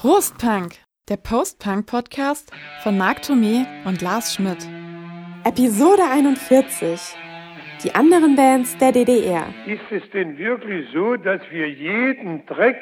[0.00, 0.74] Prostpunk,
[1.08, 2.50] der Post-Punk-Podcast
[2.82, 4.68] von Marc Thomé und Lars Schmidt.
[5.44, 7.00] Episode 41.
[7.82, 9.46] Die anderen Bands der DDR.
[9.66, 12.76] Ist es denn wirklich so, dass wir jeden Dreck,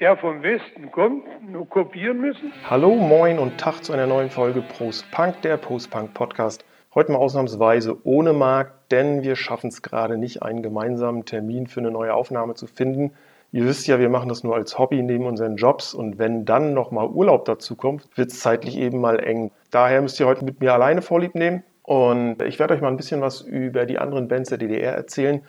[0.00, 2.52] der vom Westen kommt, nur kopieren müssen?
[2.68, 6.64] Hallo, moin und Tag zu einer neuen Folge Post Punk, der Post Punk Podcast.
[6.94, 11.80] Heute mal ausnahmsweise ohne Marc, denn wir schaffen es gerade nicht, einen gemeinsamen Termin für
[11.80, 13.10] eine neue Aufnahme zu finden.
[13.50, 16.72] Ihr wisst ja, wir machen das nur als Hobby neben unseren Jobs und wenn dann
[16.72, 19.50] nochmal Urlaub dazu kommt, wird es zeitlich eben mal eng.
[19.72, 22.96] Daher müsst ihr heute mit mir alleine Vorlieb nehmen und ich werde euch mal ein
[22.96, 25.42] bisschen was über die anderen Bands der DDR erzählen.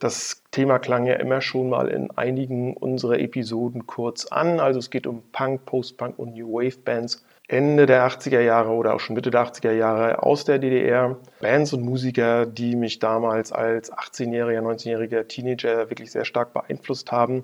[0.00, 4.58] Das Thema klang ja immer schon mal in einigen unserer Episoden kurz an.
[4.58, 7.24] Also es geht um Punk, Post-Punk und New Wave Bands.
[7.50, 11.16] Ende der 80er Jahre oder auch schon Mitte der 80er Jahre aus der DDR.
[11.40, 17.42] Bands und Musiker, die mich damals als 18-jähriger, 19-jähriger Teenager wirklich sehr stark beeinflusst haben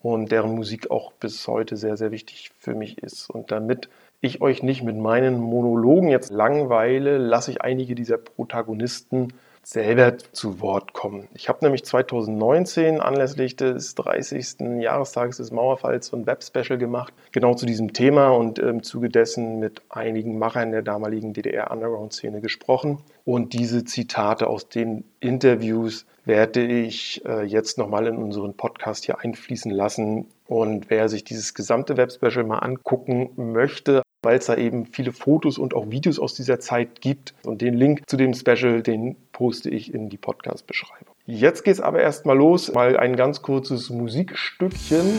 [0.00, 3.28] und deren Musik auch bis heute sehr, sehr wichtig für mich ist.
[3.28, 3.90] Und damit
[4.22, 10.60] ich euch nicht mit meinen Monologen jetzt langweile, lasse ich einige dieser Protagonisten selber zu
[10.60, 11.28] Wort kommen.
[11.34, 14.80] Ich habe nämlich 2019 anlässlich des 30.
[14.80, 19.82] Jahrestages des Mauerfalls ein Web-Special gemacht, genau zu diesem Thema und im Zuge dessen mit
[19.88, 22.98] einigen Machern der damaligen DDR-Underground-Szene gesprochen.
[23.24, 29.20] Und diese Zitate aus den Interviews werde ich äh, jetzt nochmal in unseren Podcast hier
[29.20, 30.26] einfließen lassen.
[30.46, 35.58] Und wer sich dieses gesamte Web-Special mal angucken möchte, weil es da eben viele Fotos
[35.58, 37.34] und auch Videos aus dieser Zeit gibt.
[37.44, 41.14] Und den Link zu dem Special, den poste ich in die Podcast-Beschreibung.
[41.26, 42.72] Jetzt geht es aber erstmal los.
[42.72, 45.18] Mal ein ganz kurzes Musikstückchen.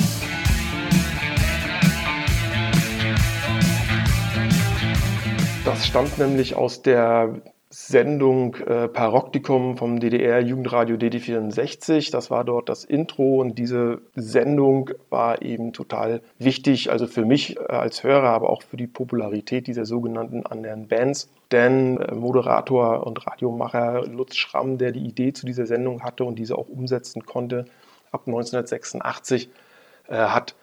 [5.65, 7.41] Das stammt nämlich aus der
[7.75, 12.11] Sendung äh, Paroktikum vom DDR-Jugendradio DD64.
[12.11, 17.57] Das war dort das Intro und diese Sendung war eben total wichtig, also für mich
[17.57, 21.31] äh, als Hörer, aber auch für die Popularität dieser sogenannten anderen Bands.
[21.51, 26.37] Denn äh, Moderator und Radiomacher Lutz Schramm, der die Idee zu dieser Sendung hatte und
[26.37, 27.65] diese auch umsetzen konnte,
[28.11, 29.49] ab 1986,
[30.09, 30.53] äh, hat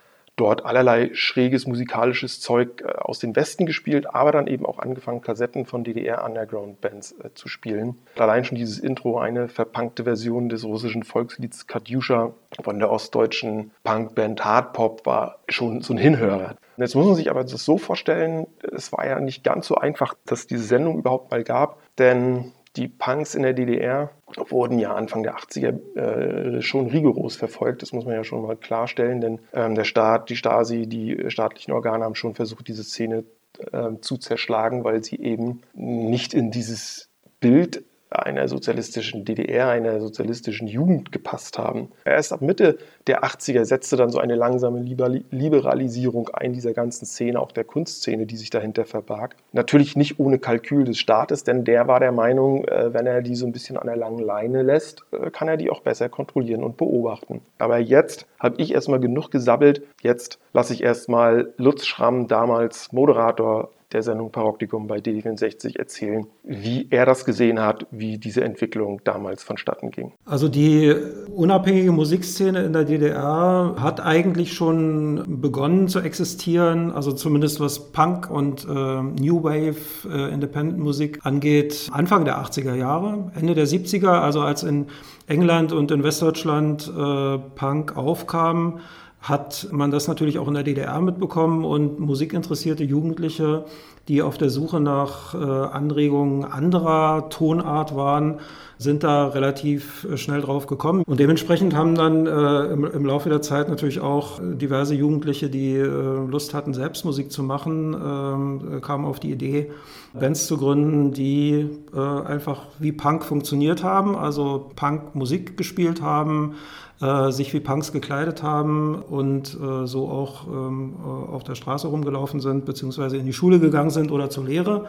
[0.40, 5.20] dort allerlei schräges musikalisches Zeug äh, aus dem Westen gespielt, aber dann eben auch angefangen,
[5.20, 7.98] Kassetten von DDR-Underground-Bands äh, zu spielen.
[8.16, 14.44] Allein schon dieses Intro, eine verpunkte Version des russischen Volkslieds Katjuscha von der ostdeutschen Punkband
[14.44, 16.56] Hardpop war schon so ein Hinhörer.
[16.76, 20.14] Jetzt muss man sich aber das so vorstellen, es war ja nicht ganz so einfach,
[20.24, 24.10] dass diese Sendung überhaupt mal gab, denn die Punks in der DDR
[24.48, 27.82] wurden ja Anfang der 80er äh, schon rigoros verfolgt.
[27.82, 31.72] Das muss man ja schon mal klarstellen, denn ähm, der Staat, die Stasi, die staatlichen
[31.72, 33.24] Organe haben schon versucht, diese Szene
[33.72, 37.08] äh, zu zerschlagen, weil sie eben nicht in dieses
[37.40, 41.90] Bild einer sozialistischen DDR, einer sozialistischen Jugend gepasst haben.
[42.04, 47.40] Erst ab Mitte der 80er setzte dann so eine langsame Liberalisierung ein dieser ganzen Szene,
[47.40, 49.36] auch der Kunstszene, die sich dahinter verbarg.
[49.52, 53.36] Natürlich nicht ohne Kalkül des Staates, denn der war der Meinung, äh, wenn er die
[53.36, 56.62] so ein bisschen an der langen Leine lässt, äh, kann er die auch besser kontrollieren
[56.62, 57.40] und beobachten.
[57.58, 59.82] Aber jetzt habe ich erstmal genug gesabbelt.
[60.02, 66.86] Jetzt lasse ich erstmal Lutz Schramm, damals Moderator der Sendung Paroktikum bei DD64 erzählen, wie
[66.90, 70.12] er das gesehen hat, wie diese Entwicklung damals vonstatten ging.
[70.24, 70.94] Also die
[71.34, 78.30] unabhängige Musikszene in der DDR hat eigentlich schon begonnen zu existieren, also zumindest was Punk
[78.30, 79.76] und äh, New Wave
[80.08, 84.86] äh, Independent Musik angeht, Anfang der 80er Jahre, Ende der 70er, also als in
[85.26, 88.80] England und in Westdeutschland äh, Punk aufkam,
[89.22, 93.66] hat man das natürlich auch in der DDR mitbekommen und musikinteressierte Jugendliche,
[94.08, 98.40] die auf der Suche nach äh, Anregungen anderer Tonart waren,
[98.78, 101.02] sind da relativ äh, schnell drauf gekommen.
[101.06, 106.54] Und dementsprechend haben dann äh, im, Laufe der Zeit natürlich auch diverse Jugendliche, die Lust
[106.54, 109.70] hatten, selbst Musik zu machen, ähm, kamen auf die Idee,
[110.12, 116.54] Bands zu gründen, die einfach wie Punk funktioniert haben, also Punk Musik gespielt haben,
[117.00, 121.88] äh, sich wie Punks gekleidet haben und äh, so auch ähm, äh, auf der Straße
[121.88, 124.88] rumgelaufen sind, beziehungsweise in die Schule gegangen sind oder zur Lehre.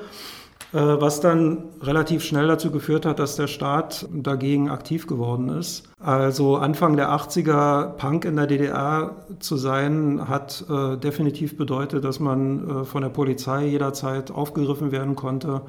[0.73, 5.83] Äh, was dann relativ schnell dazu geführt hat, dass der Staat dagegen aktiv geworden ist.
[5.99, 12.19] Also Anfang der 80er Punk in der DDR zu sein, hat äh, definitiv bedeutet, dass
[12.19, 15.61] man von der Polizei jederzeit aufgegriffen werden konnte.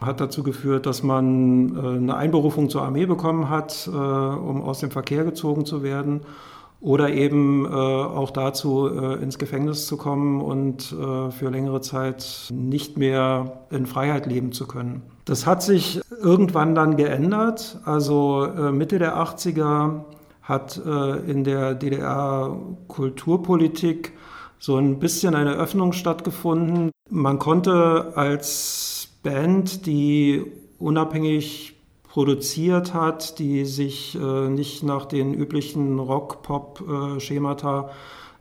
[0.00, 4.80] Hat dazu geführt, dass man äh, eine Einberufung zur Armee bekommen hat, äh, um aus
[4.80, 6.20] dem Verkehr gezogen zu werden
[6.80, 10.94] oder eben äh, auch dazu, ins Gefängnis zu kommen und
[11.30, 15.02] für längere Zeit nicht mehr in Freiheit leben zu können.
[15.24, 17.80] Das hat sich irgendwann dann geändert.
[17.84, 20.02] Also Mitte der 80er
[20.42, 20.80] hat
[21.26, 22.56] in der DDR
[22.86, 24.12] Kulturpolitik
[24.58, 26.90] so ein bisschen eine Öffnung stattgefunden.
[27.10, 30.44] Man konnte als Band, die
[30.78, 31.74] unabhängig
[32.08, 37.90] produziert hat, die sich äh, nicht nach den üblichen Rock-Pop-Schemata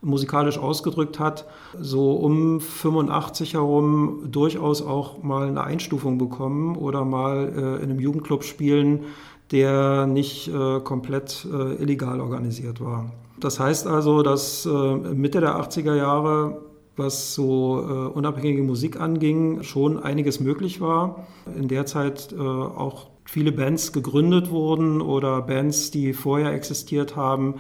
[0.01, 1.45] musikalisch ausgedrückt hat,
[1.79, 7.99] so um 85 herum durchaus auch mal eine Einstufung bekommen oder mal äh, in einem
[7.99, 9.05] Jugendclub spielen,
[9.51, 13.11] der nicht äh, komplett äh, illegal organisiert war.
[13.39, 16.61] Das heißt also, dass äh, Mitte der 80er Jahre
[16.97, 21.27] was so äh, unabhängige Musik anging, schon einiges möglich war.
[21.57, 27.55] In der Zeit äh, auch viele Bands gegründet wurden oder Bands, die vorher existiert haben,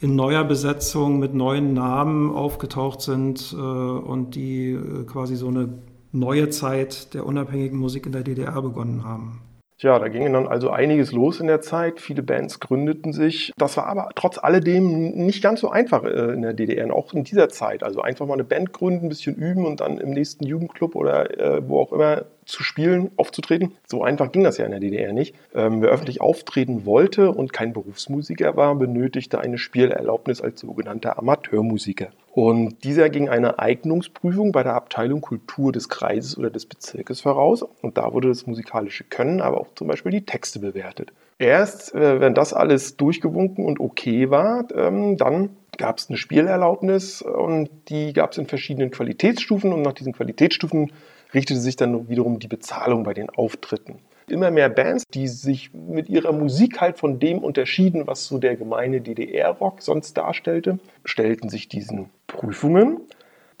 [0.00, 5.78] in neuer Besetzung mit neuen Namen aufgetaucht sind äh, und die äh, quasi so eine
[6.12, 9.40] neue Zeit der unabhängigen Musik in der DDR begonnen haben.
[9.84, 12.00] Ja, da ging dann also einiges los in der Zeit.
[12.00, 13.52] Viele Bands gründeten sich.
[13.58, 17.22] Das war aber trotz alledem nicht ganz so einfach äh, in der DDR, auch in
[17.22, 17.82] dieser Zeit.
[17.82, 21.38] Also einfach mal eine Band gründen, ein bisschen üben und dann im nächsten Jugendclub oder
[21.38, 23.72] äh, wo auch immer zu spielen, aufzutreten.
[23.86, 25.34] So einfach ging das ja in der DDR nicht.
[25.54, 32.08] Ähm, wer öffentlich auftreten wollte und kein Berufsmusiker war, benötigte eine Spielerlaubnis als sogenannter Amateurmusiker.
[32.34, 37.62] Und dieser ging eine Eignungsprüfung bei der Abteilung Kultur des Kreises oder des Bezirkes voraus.
[37.62, 41.12] Und da wurde das musikalische Können, aber auch zum Beispiel die Texte bewertet.
[41.38, 47.22] Erst, äh, wenn das alles durchgewunken und okay war, ähm, dann gab es eine Spielerlaubnis
[47.22, 50.90] und die gab es in verschiedenen Qualitätsstufen und nach diesen Qualitätsstufen
[51.34, 54.00] richtete sich dann wiederum die Bezahlung bei den Auftritten.
[54.26, 58.56] Immer mehr Bands, die sich mit ihrer Musik halt von dem unterschieden, was so der
[58.56, 63.00] gemeine DDR-Rock sonst darstellte, stellten sich diesen Prüfungen.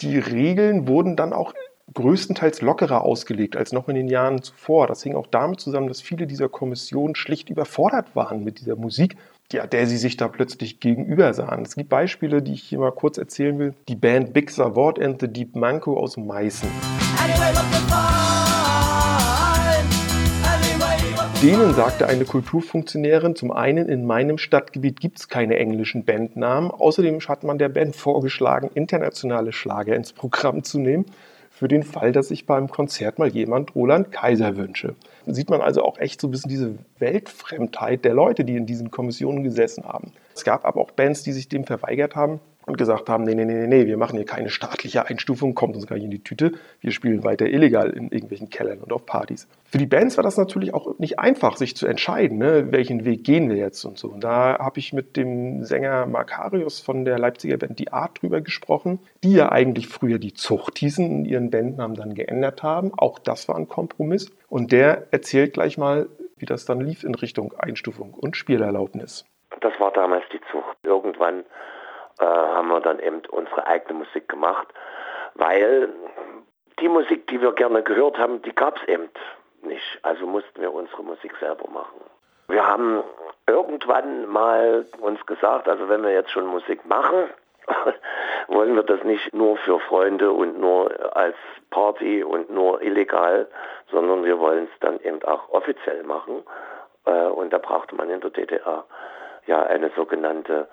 [0.00, 1.52] Die Regeln wurden dann auch
[1.92, 4.86] größtenteils lockerer ausgelegt als noch in den Jahren zuvor.
[4.86, 9.16] Das hing auch damit zusammen, dass viele dieser Kommissionen schlicht überfordert waren mit dieser Musik,
[9.52, 11.62] ja, der sie sich da plötzlich gegenüber sahen.
[11.62, 13.74] Es gibt Beispiele, die ich hier mal kurz erzählen will.
[13.88, 16.68] Die Band Big Savort and the Deep Manco aus Meißen.
[21.44, 26.70] Denen sagte eine Kulturfunktionärin, zum einen in meinem Stadtgebiet gibt es keine englischen Bandnamen.
[26.70, 31.04] Außerdem hat man der Band vorgeschlagen, internationale Schlager ins Programm zu nehmen,
[31.50, 34.94] für den Fall, dass sich beim Konzert mal jemand Roland Kaiser wünsche.
[35.26, 38.64] Da sieht man also auch echt so ein bisschen diese Weltfremdheit der Leute, die in
[38.64, 40.12] diesen Kommissionen gesessen haben.
[40.34, 43.44] Es gab aber auch Bands, die sich dem verweigert haben und gesagt haben, nee, nee,
[43.44, 46.52] nee, nee, wir machen hier keine staatliche Einstufung, kommt uns gar nicht in die Tüte,
[46.80, 49.48] wir spielen weiter illegal in irgendwelchen Kellern und auf Partys.
[49.64, 53.24] Für die Bands war das natürlich auch nicht einfach, sich zu entscheiden, ne, welchen Weg
[53.24, 54.08] gehen wir jetzt und so.
[54.08, 58.40] Und da habe ich mit dem Sänger Makarius von der Leipziger Band Die Art drüber
[58.40, 62.92] gesprochen, die ja eigentlich früher die Zucht hießen und ihren Bandnamen dann geändert haben.
[62.96, 64.30] Auch das war ein Kompromiss.
[64.48, 69.24] Und der erzählt gleich mal, wie das dann lief in Richtung Einstufung und Spielerlaubnis.
[69.60, 70.76] Das war damals die Zucht.
[70.82, 71.44] Irgendwann
[72.18, 74.68] äh, haben wir dann eben unsere eigene Musik gemacht,
[75.34, 75.88] weil
[76.80, 79.08] die Musik, die wir gerne gehört haben, die gab es eben
[79.62, 79.98] nicht.
[80.02, 82.00] Also mussten wir unsere Musik selber machen.
[82.48, 83.02] Wir haben
[83.46, 87.30] irgendwann mal uns gesagt, also wenn wir jetzt schon Musik machen,
[88.48, 91.36] wollen wir das nicht nur für Freunde und nur als
[91.70, 93.48] Party und nur illegal,
[93.90, 96.42] sondern wir wollen es dann eben auch offiziell machen.
[97.06, 98.84] Äh, und da brauchte man in der DDR
[99.46, 100.68] ja eine sogenannte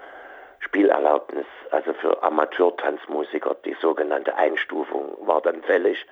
[0.61, 6.05] Spielerlaubnis, also für Amateurtanzmusiker, die sogenannte Einstufung war dann fällig.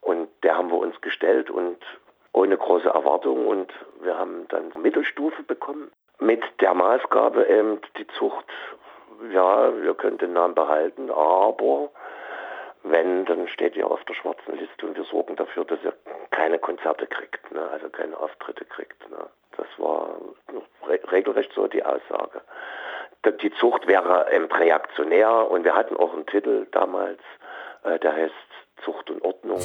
[0.00, 1.78] Und der haben wir uns gestellt und
[2.32, 5.90] ohne große Erwartung und wir haben dann Mittelstufe bekommen.
[6.18, 8.46] Mit der Maßgabe eben die Zucht,
[9.30, 11.90] ja, wir können den Namen behalten, aber
[12.82, 15.92] wenn, dann steht ihr auf der schwarzen Liste und wir sorgen dafür, dass ihr
[16.30, 17.68] keine Konzerte kriegt, ne?
[17.72, 19.10] also keine Auftritte kriegt.
[19.10, 19.26] Ne?
[19.56, 20.16] Das war
[20.86, 22.42] re regelrecht so die Aussage
[23.24, 27.20] die Zucht wäre ähm, reaktionär und wir hatten auch einen Titel damals,
[27.84, 28.34] äh, der heißt
[28.84, 29.60] Zucht und Ordnung.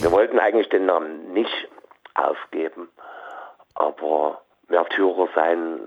[0.00, 1.68] Wir wollten eigentlich den Namen nicht
[2.14, 2.90] aufgeben,
[3.74, 5.80] aber Märtyrer sein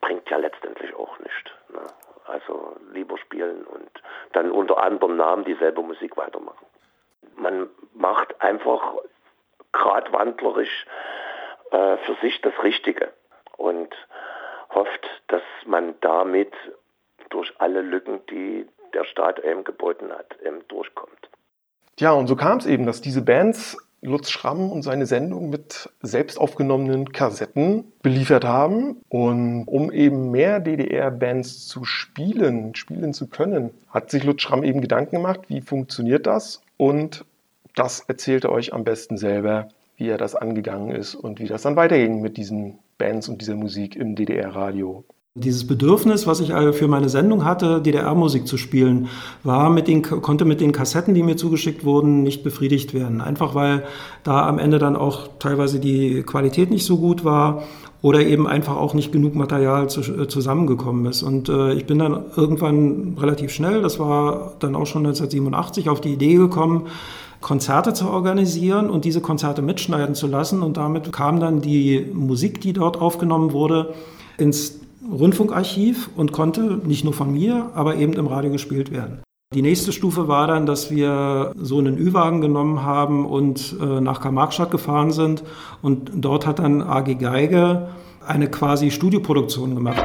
[0.00, 1.50] bringt ja letztendlich auch nichts.
[1.70, 1.80] Ne?
[2.26, 3.90] Also lieber spielen und
[4.32, 6.66] dann unter anderem Namen dieselbe Musik weitermachen.
[7.36, 8.96] Man macht einfach
[9.72, 10.86] gradwandlerisch
[11.74, 13.12] äh, für sich das Richtige
[13.56, 13.92] und
[14.72, 16.52] hofft, dass man damit
[17.30, 21.28] durch alle Lücken, die der Staat eben geboten hat, eben durchkommt.
[21.98, 25.88] Ja, und so kam es eben, dass diese Bands Lutz Schramm und seine Sendung mit
[26.00, 29.00] selbst aufgenommenen Kassetten beliefert haben.
[29.08, 34.80] Und um eben mehr DDR-Bands zu spielen, spielen zu können, hat sich Lutz Schramm eben
[34.80, 36.62] Gedanken gemacht, wie funktioniert das?
[36.76, 37.24] Und
[37.74, 41.62] das erzählt er euch am besten selber wie er das angegangen ist und wie das
[41.62, 45.04] dann weiterging mit diesen Bands und dieser Musik im DDR-Radio.
[45.36, 49.08] Dieses Bedürfnis, was ich für meine Sendung hatte, DDR-Musik zu spielen,
[49.42, 53.20] war mit den, konnte mit den Kassetten, die mir zugeschickt wurden, nicht befriedigt werden.
[53.20, 53.82] Einfach weil
[54.22, 57.64] da am Ende dann auch teilweise die Qualität nicht so gut war
[58.04, 61.22] oder eben einfach auch nicht genug Material zu, äh, zusammengekommen ist.
[61.22, 66.02] Und äh, ich bin dann irgendwann relativ schnell, das war dann auch schon 1987, auf
[66.02, 66.86] die Idee gekommen,
[67.44, 70.62] Konzerte zu organisieren und diese Konzerte mitschneiden zu lassen.
[70.62, 73.92] Und damit kam dann die Musik, die dort aufgenommen wurde,
[74.38, 74.80] ins
[75.12, 79.22] Rundfunkarchiv und konnte nicht nur von mir, aber eben im Radio gespielt werden.
[79.54, 84.22] Die nächste Stufe war dann, dass wir so einen Ü-Wagen genommen haben und äh, nach
[84.22, 85.44] Karl-Marx-Stadt gefahren sind.
[85.82, 87.88] Und dort hat dann AG Geige
[88.26, 90.02] eine quasi Studioproduktion gemacht.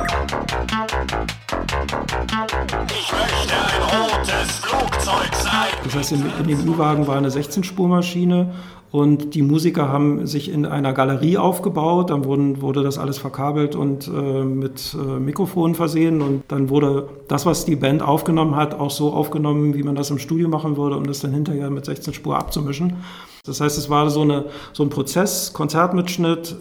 [5.90, 8.52] Das heißt, in, in dem Ü-Wagen war eine 16-Spurmaschine
[8.92, 13.76] und die Musiker haben sich in einer Galerie aufgebaut, dann wurden, wurde das alles verkabelt
[13.76, 16.22] und äh, mit äh, Mikrofonen versehen.
[16.22, 20.12] Und dann wurde das, was die Band aufgenommen hat, auch so aufgenommen, wie man das
[20.12, 22.98] im Studio machen würde, um das dann hinterher mit 16 Spur abzumischen.
[23.46, 26.56] Das heißt, es war so, eine, so ein Prozess, Konzertmitschnitt,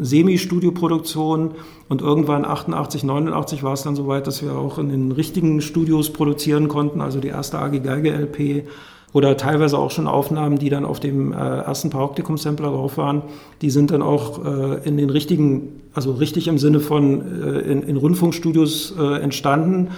[0.00, 1.52] Semi-Studioproduktion
[1.88, 6.12] und irgendwann 88, 89 war es dann soweit, dass wir auch in den richtigen Studios
[6.12, 8.64] produzieren konnten, also die erste AG Geige LP
[9.12, 13.22] oder teilweise auch schon Aufnahmen, die dann auf dem äh, ersten Paroptikum-Sampler drauf waren,
[13.60, 17.82] die sind dann auch äh, in den richtigen, also richtig im Sinne von äh, in,
[17.82, 19.90] in, Rundfunkstudios äh, entstanden.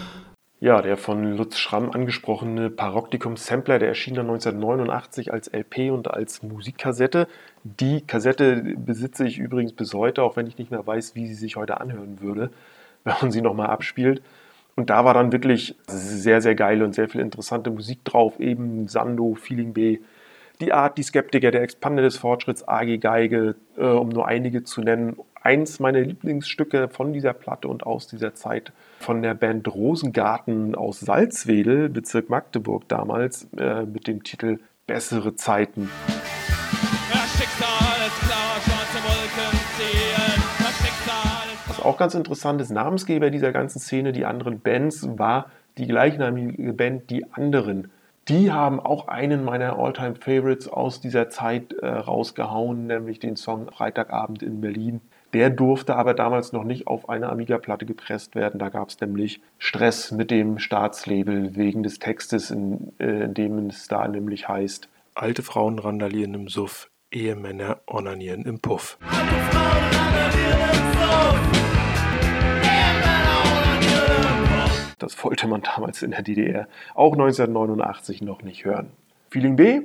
[0.64, 6.42] Ja, der von Lutz Schramm angesprochene Paroptikum-Sampler, der erschien dann 1989 als LP und als
[6.42, 7.28] Musikkassette.
[7.64, 11.34] Die Kassette besitze ich übrigens bis heute, auch wenn ich nicht mehr weiß, wie sie
[11.34, 12.48] sich heute anhören würde,
[13.04, 14.22] wenn man sie nochmal abspielt.
[14.74, 18.40] Und da war dann wirklich sehr, sehr geile und sehr viel interessante Musik drauf.
[18.40, 19.98] Eben Sando, Feeling B,
[20.60, 24.80] die Art, die Skeptiker, der Expander des Fortschritts, AG Geige, äh, um nur einige zu
[24.80, 25.16] nennen.
[25.42, 31.00] Eins meiner Lieblingsstücke von dieser Platte und aus dieser Zeit von der Band Rosengarten aus
[31.00, 35.90] Salzwedel, Bezirk Magdeburg damals, äh, mit dem Titel Bessere Zeiten.
[37.36, 40.44] Schicksal ist klar, schwarze Wolken ziehen.
[41.66, 46.72] Was auch ganz interessant ist, Namensgeber dieser ganzen Szene, die anderen Bands, war die gleichnamige
[46.72, 47.90] Band Die Anderen.
[48.28, 53.70] Die haben auch einen meiner Alltime favorites aus dieser Zeit äh, rausgehauen, nämlich den Song
[53.70, 55.02] Freitagabend in Berlin.
[55.34, 58.58] Der durfte aber damals noch nicht auf eine Amiga-Platte gepresst werden.
[58.58, 63.68] Da gab es nämlich Stress mit dem Staatslabel wegen des Textes, in, äh, in dem
[63.68, 68.96] es da nämlich heißt: Alte Frauen randalieren im Suff, Ehemänner onanieren im Puff.
[69.02, 71.73] Alte Frauen randalieren im Suff.
[75.04, 78.90] Das wollte man damals in der DDR auch 1989 noch nicht hören.
[79.30, 79.82] Feeling B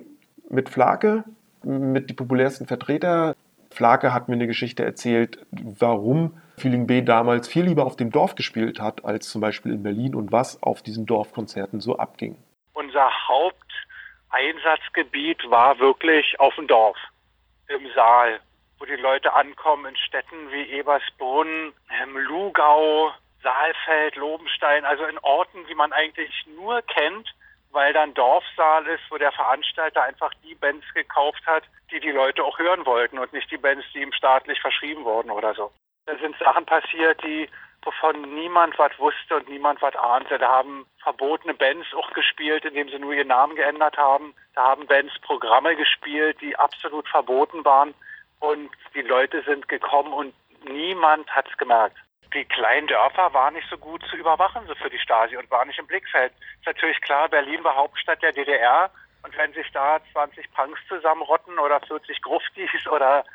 [0.50, 1.26] mit Flake,
[1.62, 3.36] mit die populärsten Vertreter.
[3.70, 8.36] Flake hat mir eine Geschichte erzählt, warum Feeling B damals viel lieber auf dem Dorf
[8.36, 12.38] gespielt hat, als zum Beispiel in Berlin und was auf diesen Dorfkonzerten so abging.
[12.72, 16.96] Unser Haupteinsatzgebiet war wirklich auf dem Dorf,
[17.68, 18.40] im Saal,
[18.80, 21.74] wo die Leute ankommen in Städten wie Ebersbrunn,
[22.16, 27.34] Lugau, Saalfeld, Lobenstein, also in Orten, die man eigentlich nur kennt,
[27.72, 32.44] weil dann Dorfsaal ist, wo der Veranstalter einfach die Bands gekauft hat, die die Leute
[32.44, 35.72] auch hören wollten und nicht die Bands, die ihm staatlich verschrieben wurden oder so.
[36.06, 37.48] Da sind Sachen passiert, die
[37.84, 40.38] wovon niemand was wusste und niemand was ahnte.
[40.38, 44.34] Da haben verbotene Bands auch gespielt, indem sie nur ihren Namen geändert haben.
[44.54, 47.94] Da haben Bands Programme gespielt, die absolut verboten waren.
[48.40, 50.34] Und die Leute sind gekommen und
[50.66, 51.98] niemand hat's gemerkt
[52.34, 55.68] die kleinen Dörfer waren nicht so gut zu überwachen so für die Stasi und waren
[55.68, 56.32] nicht im Blickfeld.
[56.60, 58.92] Ist natürlich klar, Berlin war Hauptstadt der DDR
[59.24, 63.26] und wenn sich da 20 Punks zusammenrotten oder 40 Gruftis oder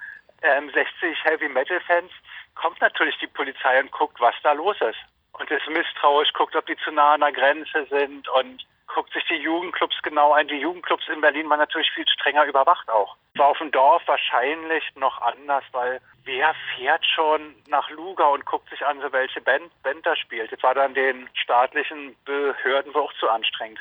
[0.43, 2.11] ähm, 60 Heavy Metal Fans,
[2.55, 4.99] kommt natürlich die Polizei und guckt, was da los ist.
[5.33, 9.25] Und ist misstrauisch, guckt, ob die zu nah an der Grenze sind und guckt sich
[9.29, 10.47] die Jugendclubs genau ein.
[10.47, 13.17] Die Jugendclubs in Berlin waren natürlich viel strenger überwacht auch.
[13.35, 18.71] War auf dem Dorf wahrscheinlich noch anders, weil wer fährt schon nach Luga und guckt
[18.71, 20.53] sich an, so welche Band, Band da spielt.
[20.53, 23.81] Das war dann den staatlichen Behörden auch zu anstrengend.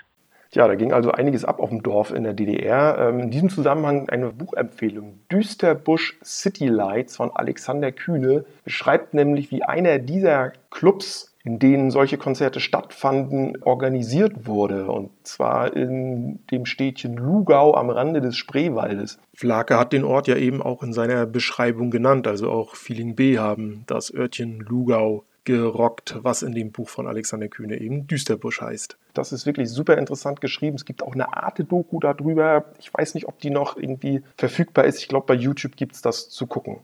[0.53, 2.97] Ja, da ging also einiges ab auf dem Dorf in der DDR.
[2.99, 5.19] Ähm, in diesem Zusammenhang eine Buchempfehlung.
[5.31, 12.17] Düsterbusch City Lights von Alexander Kühne beschreibt nämlich, wie einer dieser Clubs in denen solche
[12.17, 14.89] Konzerte stattfanden, organisiert wurde.
[14.89, 19.19] Und zwar in dem Städtchen Lugau am Rande des Spreewaldes.
[19.33, 23.39] Flake hat den Ort ja eben auch in seiner Beschreibung genannt, also auch Feeling B
[23.39, 28.97] haben das Örtchen Lugau gerockt, was in dem Buch von Alexander Kühne eben Düsterbusch heißt.
[29.13, 30.75] Das ist wirklich super interessant geschrieben.
[30.75, 32.65] Es gibt auch eine Arte-Doku darüber.
[32.79, 34.99] Ich weiß nicht, ob die noch irgendwie verfügbar ist.
[34.99, 36.79] Ich glaube, bei YouTube gibt es das zu gucken.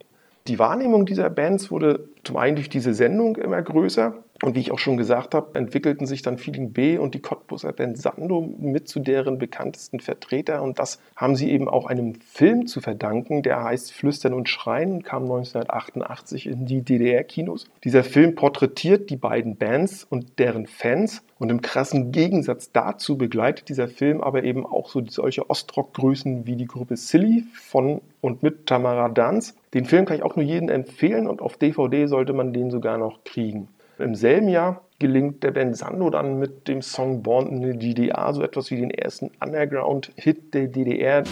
[0.48, 4.16] Die Wahrnehmung dieser Bands wurde zum einen durch diese Sendung immer größer.
[4.42, 7.74] Und wie ich auch schon gesagt habe, entwickelten sich dann Feeling B und die Cottbuser
[7.74, 10.62] Band Sando mit zu deren bekanntesten Vertreter.
[10.62, 15.04] Und das haben sie eben auch einem Film zu verdanken, der heißt Flüstern und Schreien,
[15.04, 17.68] kam 1988 in die DDR-Kinos.
[17.84, 21.22] Dieser Film porträtiert die beiden Bands und deren Fans.
[21.38, 26.56] Und im krassen Gegensatz dazu begleitet dieser Film aber eben auch so solche Ostrock-Größen wie
[26.56, 29.56] die Gruppe Silly von und mit Tamara Danz.
[29.74, 32.98] Den Film kann ich auch nur jedem empfehlen und auf DVD sollte man den sogar
[32.98, 33.70] noch kriegen.
[34.00, 38.34] Im selben Jahr gelingt der Band Sando dann mit dem Song Born in the DDR
[38.34, 41.24] so etwas wie den ersten Underground-Hit der DDR.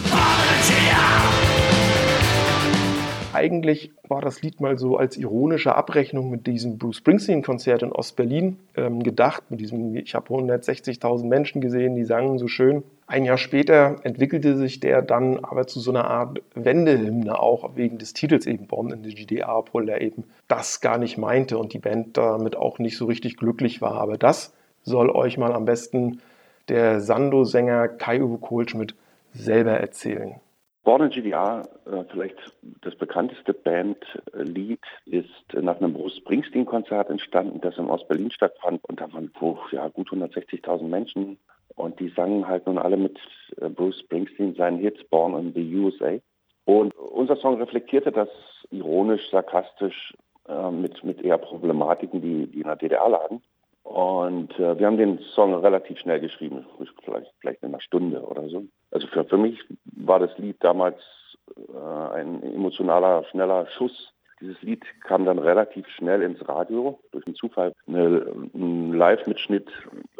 [3.32, 8.58] Eigentlich war das Lied mal so als ironische Abrechnung mit diesem Bruce Springsteen-Konzert in Ostberlin
[8.76, 9.44] ähm, gedacht.
[9.50, 12.82] Mit diesem, ich habe 160.000 Menschen gesehen, die sangen so schön.
[13.10, 17.96] Ein Jahr später entwickelte sich der dann aber zu so einer Art Wendehymne auch wegen
[17.96, 21.72] des Titels eben Born in the GDR, obwohl er eben das gar nicht meinte und
[21.72, 23.94] die Band damit auch nicht so richtig glücklich war.
[23.94, 26.20] Aber das soll euch mal am besten
[26.68, 28.94] der Sando-Sänger Kai-Uwe Kohlschmidt
[29.32, 30.34] selber erzählen.
[30.88, 32.38] Born in GDR, äh, vielleicht
[32.80, 38.82] das bekannteste Bandlied, ist nach einem Bruce Springsteen-Konzert entstanden, das in Ostberlin stattfand.
[38.86, 39.30] Und da waren
[39.70, 41.36] ja, gut 160.000 Menschen
[41.74, 43.18] und die sangen halt nun alle mit
[43.60, 46.16] äh, Bruce Springsteen seinen Hits Born in the USA.
[46.64, 48.30] Und unser Song reflektierte das
[48.70, 50.14] ironisch, sarkastisch
[50.48, 53.42] äh, mit, mit eher Problematiken, die, die in der DDR lagen.
[53.88, 56.66] Und äh, wir haben den Song relativ schnell geschrieben,
[57.04, 58.64] vielleicht, vielleicht in einer Stunde oder so.
[58.90, 60.98] Also für, für mich war das Lied damals
[61.56, 67.34] äh, ein emotionaler, schneller Schuss dieses Lied kam dann relativ schnell ins Radio, durch einen
[67.34, 67.72] Zufall.
[67.86, 69.68] Eine, ein Live-Mitschnitt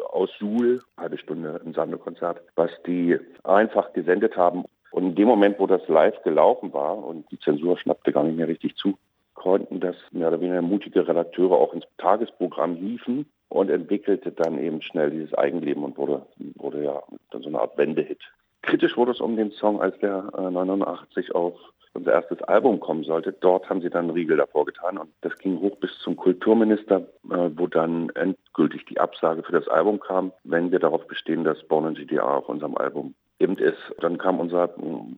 [0.09, 4.65] aus Suhl, halbe Stunde im Sandekonzert, was die einfach gesendet haben.
[4.91, 8.37] Und in dem Moment, wo das live gelaufen war und die Zensur schnappte gar nicht
[8.37, 8.97] mehr richtig zu,
[9.39, 14.81] konnten das mehr oder weniger mutige Redakteure auch ins Tagesprogramm hieven und entwickelte dann eben
[14.81, 16.25] schnell dieses Eigenleben und wurde,
[16.55, 18.19] wurde ja dann so eine Art Wendehit.
[18.61, 21.55] Kritisch wurde es um den Song, als der äh, 89 auf
[21.93, 23.31] unser erstes Album kommen sollte.
[23.31, 27.07] Dort haben sie dann einen Riegel davor getan und das ging hoch bis zum Kulturminister,
[27.31, 31.63] äh, wo dann endgültig die Absage für das Album kam, wenn wir darauf bestehen, dass
[31.63, 33.79] Born in GDR auf unserem Album eben ist.
[34.01, 34.69] Dann kam unser,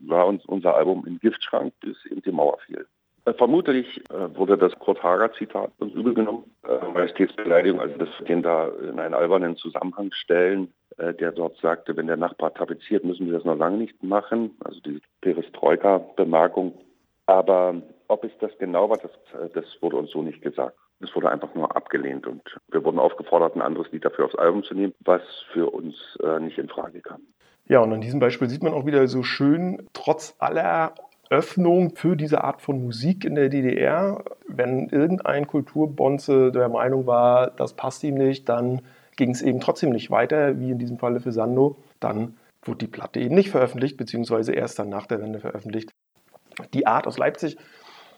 [0.06, 2.86] war uns unser Album in Giftschrank, bis eben die Mauer fiel.
[3.26, 8.10] Äh, vermutlich äh, wurde das Kurt Hager Zitat uns übel genommen, äh, Majestätsbeleidigung, also das
[8.28, 13.04] den da in einen albernen Zusammenhang stellen, äh, der dort sagte, wenn der Nachbar tapeziert,
[13.04, 16.74] müssen wir das noch lange nicht machen, also die Perestroika-Bemerkung.
[17.28, 17.76] Aber
[18.08, 20.76] ob es das genau war, das, äh, das wurde uns so nicht gesagt.
[21.00, 24.64] Es wurde einfach nur abgelehnt und wir wurden aufgefordert, ein anderes Lied dafür aufs Album
[24.64, 25.22] zu nehmen, was
[25.54, 27.22] für uns äh, nicht in Frage kam.
[27.68, 30.94] Ja, und an diesem Beispiel sieht man auch wieder so schön, trotz aller
[31.32, 34.24] Öffnung für diese Art von Musik in der DDR.
[34.48, 38.82] Wenn irgendein Kulturbonze der Meinung war, das passt ihm nicht, dann
[39.16, 41.78] ging es eben trotzdem nicht weiter, wie in diesem Falle für Sando.
[42.02, 45.92] Dann wurde die Platte eben nicht veröffentlicht, beziehungsweise erst dann nach der Wende veröffentlicht.
[46.74, 47.58] Die Art aus Leipzig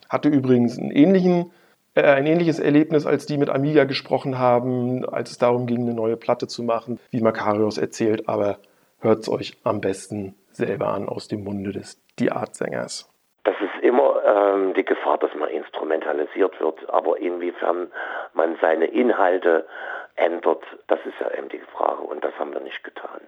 [0.10, 1.52] hatte übrigens einen ähnlichen,
[1.94, 5.94] äh, ein ähnliches Erlebnis, als die mit Amiga gesprochen haben, als es darum ging, eine
[5.94, 8.58] neue Platte zu machen, wie Makarios erzählt, aber
[9.00, 13.10] hört es euch am besten selber an aus dem Munde des die Art Sängers?
[13.44, 17.92] Das ist immer ähm, die Gefahr, dass man instrumentalisiert wird, aber inwiefern
[18.34, 19.68] man seine Inhalte
[20.16, 23.22] ändert, das ist ja eben die Frage und das haben wir nicht getan.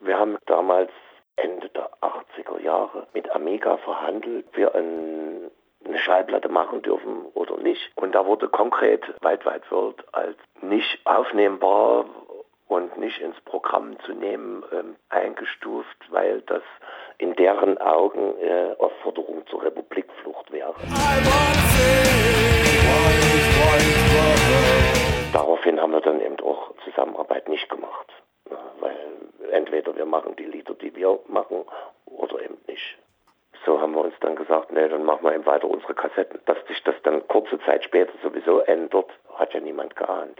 [0.00, 0.90] Wir haben damals
[1.36, 5.50] Ende der 80er Jahre mit Amiga verhandelt, wir ein,
[5.84, 7.92] eine Schallplatte machen dürfen oder nicht.
[7.94, 12.06] Und da wurde konkret Weit Weit World als nicht aufnehmbar
[12.68, 16.62] und nicht ins Programm zu nehmen ähm, eingestuft, weil das
[17.16, 20.74] in deren Augen äh, Aufforderung zur Republikflucht wäre.
[25.32, 28.12] Daraufhin haben wir dann eben auch Zusammenarbeit nicht gemacht,
[28.48, 28.96] ne, weil
[29.50, 31.64] entweder wir machen die Lieder, die wir machen,
[32.06, 32.98] oder eben nicht.
[33.64, 36.40] So haben wir uns dann gesagt, nee, dann machen wir eben weiter unsere Kassetten.
[36.46, 40.38] Dass sich das dann kurze Zeit später sowieso ändert, hat ja niemand geahnt.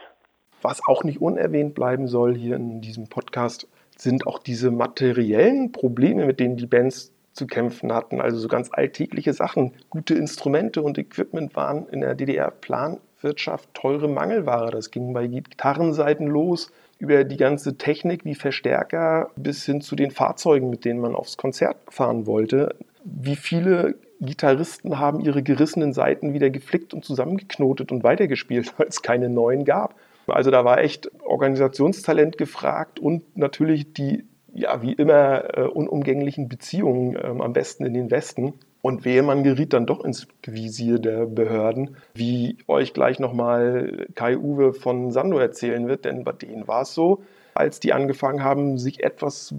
[0.62, 6.27] Was auch nicht unerwähnt bleiben soll hier in diesem Podcast, sind auch diese materiellen Probleme,
[6.27, 8.21] mit denen die Bands zu kämpfen hatten.
[8.21, 9.73] Also so ganz alltägliche Sachen.
[9.90, 14.71] Gute Instrumente und Equipment waren in der DDR Planwirtschaft teure Mangelware.
[14.71, 20.11] Das ging bei Gitarrenseiten los, über die ganze Technik wie Verstärker bis hin zu den
[20.11, 22.75] Fahrzeugen, mit denen man aufs Konzert fahren wollte.
[23.05, 29.03] Wie viele Gitarristen haben ihre gerissenen Seiten wieder geflickt und zusammengeknotet und weitergespielt, weil es
[29.03, 29.94] keine neuen gab.
[30.31, 37.17] Also da war echt Organisationstalent gefragt und natürlich die, ja, wie immer, äh, unumgänglichen Beziehungen
[37.17, 38.55] äh, am besten in den Westen.
[38.81, 44.73] Und wehe, man geriet dann doch ins Visier der Behörden, wie euch gleich nochmal Kai-Uwe
[44.73, 47.23] von Sando erzählen wird, denn bei denen war es so,
[47.55, 49.55] als die angefangen haben, sich etwas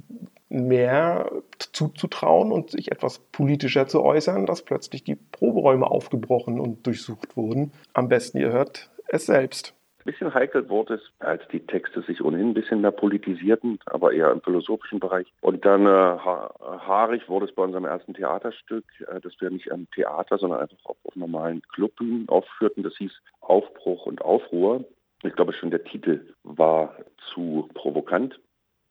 [0.47, 7.37] mehr zuzutrauen und sich etwas politischer zu äußern, dass plötzlich die Proberäume aufgebrochen und durchsucht
[7.37, 7.71] wurden.
[7.93, 9.73] Am besten ihr hört es selbst.
[9.99, 14.13] Ein bisschen heikel wurde es, als die Texte sich ohnehin ein bisschen mehr politisierten, aber
[14.13, 15.27] eher im philosophischen Bereich.
[15.41, 19.91] Und dann äh, haarig wurde es bei unserem ersten Theaterstück, äh, das wir nicht im
[19.91, 22.83] Theater, sondern einfach auf, auf normalen Clubbühnen aufführten.
[22.83, 24.85] Das hieß Aufbruch und Aufruhr.
[25.23, 26.95] Ich glaube schon, der Titel war
[27.33, 28.39] zu provokant.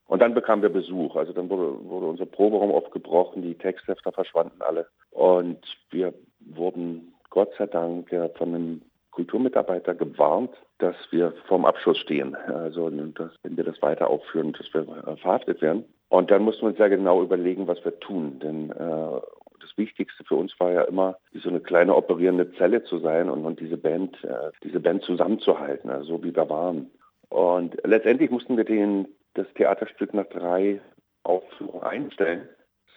[0.08, 1.16] Und dann bekamen wir Besuch.
[1.16, 4.86] Also dann wurde, wurde unser Proberaum aufgebrochen, die Texthefter verschwanden alle.
[5.10, 12.34] Und wir wurden Gott sei Dank von einem Kulturmitarbeiter gewarnt, dass wir vorm Abschluss stehen.
[12.34, 15.84] Also dass, wenn wir das weiter aufführen, dass wir äh, verhaftet werden.
[16.08, 18.38] Und dann mussten wir uns sehr genau überlegen, was wir tun.
[18.38, 19.20] Denn äh,
[19.60, 23.28] das Wichtigste für uns war ja immer, wie so eine kleine operierende Zelle zu sein
[23.28, 26.90] und, und diese Band, äh, diese Band zusammenzuhalten, also so wie wir waren.
[27.28, 30.80] Und letztendlich mussten wir den, das Theaterstück nach drei
[31.24, 32.48] Aufführungen einstellen,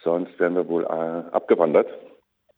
[0.03, 1.87] sonst wären wir wohl äh, abgewandert.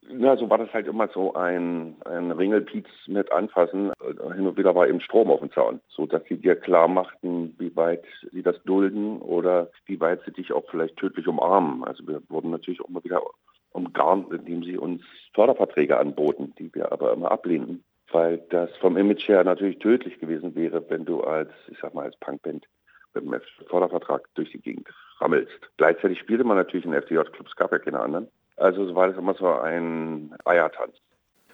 [0.09, 3.91] Na, so war das halt immer so ein, ein Ringelpiez mit anfassen.
[4.35, 7.55] Hin und wieder war eben Strom auf dem Zaun, so dass sie dir klar machten,
[7.57, 11.83] wie weit sie das dulden oder wie weit sie dich auch vielleicht tödlich umarmen.
[11.83, 13.21] Also wir wurden natürlich auch immer wieder
[13.71, 15.01] umgarnt, indem sie uns
[15.33, 20.55] Förderverträge anboten, die wir aber immer ablehnten, weil das vom Image her natürlich tödlich gewesen
[20.55, 22.65] wäre, wenn du als, ich sag mal, als Punkband
[23.13, 24.89] mit einem Fördervertrag durch die Gegend
[25.19, 25.59] rammelst.
[25.77, 28.27] Gleichzeitig spielte man natürlich in FDJ-Clubs, gab ja keine anderen.
[28.57, 30.95] Also so war das immer so ein Eiertanz.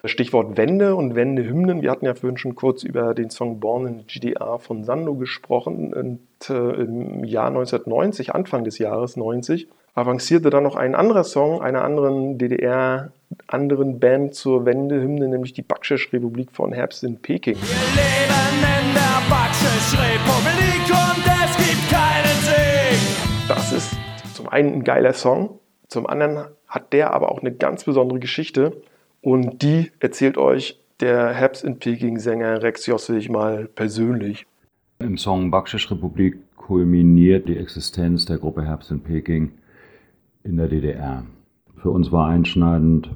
[0.05, 1.81] Stichwort Wende und Wendehymnen.
[1.81, 5.15] Wir hatten ja vorhin schon kurz über den Song Born in the GDR von Sando
[5.15, 5.93] gesprochen.
[5.93, 11.61] Und äh, im Jahr 1990, Anfang des Jahres 90, avancierte dann noch ein anderer Song
[11.61, 13.11] einer anderen DDR,
[13.47, 17.55] anderen Band zur Wendehymne, nämlich die Bakschisch-Republik von Herbst in Peking.
[17.55, 23.47] Wir leben in der Bakschisch-Republik und es gibt keinen Sieg.
[23.49, 23.97] Das ist
[24.33, 28.81] zum einen ein geiler Song, zum anderen hat der aber auch eine ganz besondere Geschichte
[29.21, 34.45] und die erzählt euch der Herbst in Peking-Sänger Rex Jossig mal persönlich.
[34.99, 39.51] Im Song Bakschisch Republik kulminiert die Existenz der Gruppe Herbst in Peking
[40.43, 41.25] in der DDR.
[41.77, 43.09] Für uns war einschneidend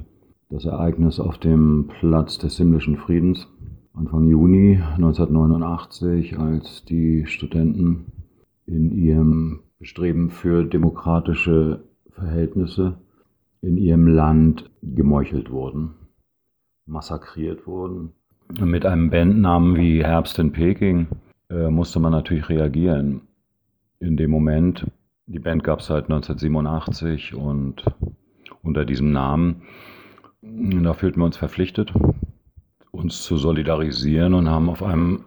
[0.50, 3.46] das Ereignis auf dem Platz des himmlischen Friedens
[3.96, 8.06] Anfang Juni 1989, als die Studenten
[8.66, 12.98] in ihrem Bestreben für demokratische Verhältnisse
[13.64, 15.94] in ihrem Land gemeuchelt wurden,
[16.86, 18.12] massakriert wurden.
[18.60, 21.08] Mit einem Bandnamen wie Herbst in Peking
[21.48, 23.22] äh, musste man natürlich reagieren.
[24.00, 24.86] In dem Moment
[25.26, 27.82] die Band gab es seit 1987 und
[28.62, 29.62] unter diesem Namen,
[30.42, 31.94] da fühlten wir uns verpflichtet,
[32.90, 35.24] uns zu solidarisieren und haben auf einem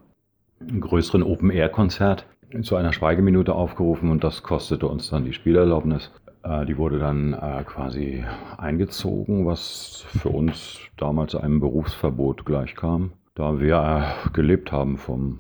[0.80, 2.28] größeren Open-Air-Konzert
[2.62, 6.12] zu einer Schweigeminute aufgerufen und das kostete uns dann die Spielerlaubnis.
[6.48, 8.24] Äh, die wurde dann äh, quasi
[8.58, 15.40] eingezogen, was für uns damals einem Berufsverbot gleichkam, da wir äh, gelebt haben vom,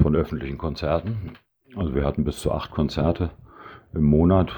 [0.00, 1.32] von öffentlichen Konzerten.
[1.74, 3.30] Also wir hatten bis zu acht Konzerte
[3.92, 4.52] im Monat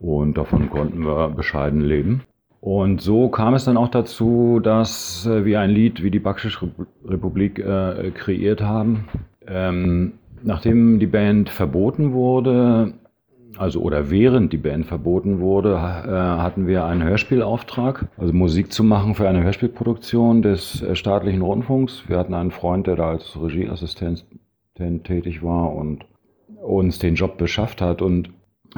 [0.00, 2.22] und davon konnten wir bescheiden leben.
[2.60, 6.64] Und so kam es dann auch dazu, dass wir ein Lied wie die Bakschisch
[7.04, 9.08] Republik kreiert haben.
[9.46, 12.94] Ähm, nachdem die Band verboten wurde,
[13.58, 18.84] also oder während die Band verboten wurde, äh, hatten wir einen Hörspielauftrag, also Musik zu
[18.84, 22.04] machen für eine Hörspielproduktion des äh, staatlichen Rundfunks.
[22.08, 24.24] Wir hatten einen Freund, der da als Regieassistent
[24.74, 26.04] tätig war und
[26.62, 28.02] uns den Job beschafft hat.
[28.02, 28.30] Und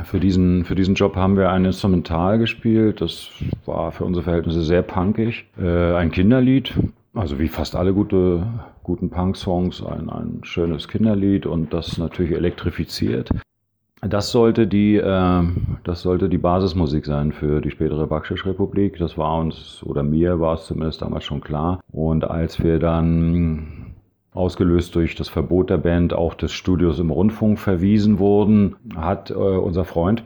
[0.04, 3.00] für diesen, für diesen Job haben wir ein Instrumental gespielt.
[3.00, 3.30] Das
[3.64, 5.46] war für unsere Verhältnisse sehr punkig.
[5.58, 6.74] Äh, ein Kinderlied,
[7.14, 8.46] also wie fast alle gute,
[8.82, 13.30] guten Punk-Songs, ein, ein schönes Kinderlied und das natürlich elektrifiziert.
[14.02, 15.42] Das sollte die, äh,
[15.85, 18.98] das sollte die Basismusik sein für die spätere Bakschisch-Republik.
[18.98, 21.80] Das war uns, oder mir war es zumindest damals schon klar.
[21.90, 23.94] Und als wir dann
[24.32, 29.35] ausgelöst durch das Verbot der Band auch des Studios im Rundfunk verwiesen wurden, hat äh,
[29.35, 30.24] unser Freund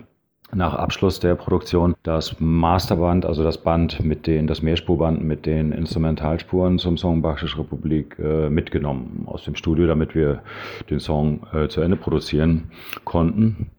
[0.55, 5.73] nach Abschluss der Produktion das Masterband, also das Band mit den, das Mehrspurband mit den
[5.73, 10.43] Instrumentalspuren zum Song Bakschisch Republik äh, mitgenommen aus dem Studio, damit wir
[10.89, 12.71] den Song äh, zu Ende produzieren
[13.05, 13.71] konnten.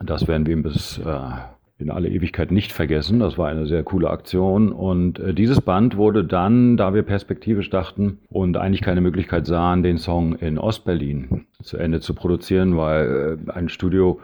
[0.00, 1.20] Das werden wir bis, äh,
[1.78, 3.20] in alle Ewigkeit nicht vergessen.
[3.20, 4.72] Das war eine sehr coole Aktion.
[4.72, 9.82] Und äh, dieses Band wurde dann, da wir perspektivisch dachten und eigentlich keine Möglichkeit sahen,
[9.82, 14.20] den Song in Ostberlin zu Ende zu produzieren, weil äh, ein Studio,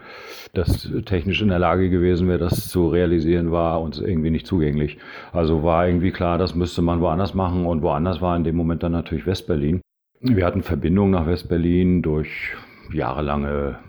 [0.53, 4.99] das technisch in der Lage gewesen wäre, das zu realisieren, war uns irgendwie nicht zugänglich.
[5.33, 7.67] Also war irgendwie klar, das müsste man woanders machen.
[7.67, 9.81] Und woanders war in dem Moment dann natürlich Westberlin.
[10.21, 12.55] Wir hatten Verbindungen nach Westberlin durch
[12.93, 13.81] jahrelange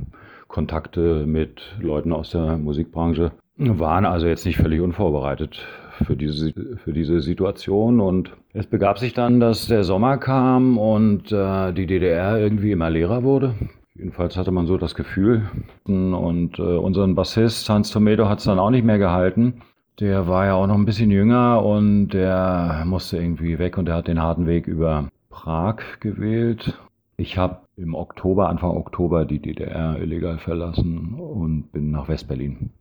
[0.48, 5.66] Kontakte mit Leuten aus der Musikbranche waren also jetzt nicht völlig unvorbereitet
[6.04, 6.54] für diese,
[6.84, 8.00] für diese Situation.
[8.00, 12.90] Und es begab sich dann, dass der Sommer kam und äh, die DDR irgendwie immer
[12.90, 13.56] leerer wurde.
[13.96, 15.50] Jedenfalls hatte man so das Gefühl.
[15.86, 19.62] Und äh, unseren Bassist Hans Tomedo hat es dann auch nicht mehr gehalten.
[20.00, 23.96] Der war ja auch noch ein bisschen jünger und der musste irgendwie weg und der
[23.96, 26.78] hat den harten Weg über Prag gewählt.
[27.16, 32.72] Ich habe im Oktober, Anfang Oktober die DDR illegal verlassen und bin nach Westberlin.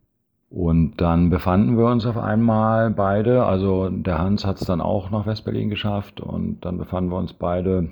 [0.49, 5.09] Und dann befanden wir uns auf einmal beide, also der Hans hat es dann auch
[5.09, 7.89] nach Westberlin geschafft und dann befanden wir uns beide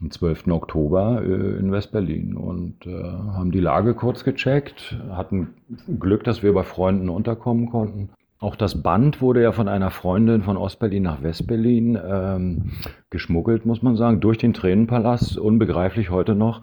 [0.00, 0.48] am 12.
[0.48, 5.54] Oktober äh, in Westberlin und äh, haben die Lage kurz gecheckt, hatten
[5.98, 8.10] Glück, dass wir bei Freunden unterkommen konnten.
[8.40, 12.70] Auch das Band wurde ja von einer Freundin von Ostberlin nach Westberlin ähm,
[13.10, 15.36] geschmuggelt, muss man sagen, durch den Tränenpalast.
[15.38, 16.62] Unbegreiflich heute noch,